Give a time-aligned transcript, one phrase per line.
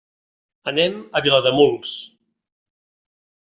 [0.71, 1.95] Anem a Vilademuls.